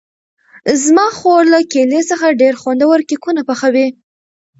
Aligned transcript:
زما 0.83 1.07
خور 1.17 1.43
له 1.53 1.59
کیلې 1.71 2.01
څخه 2.11 2.37
ډېر 2.41 2.53
خوندور 2.61 2.99
کېکونه 3.09 3.41
پخوي. 3.49 3.87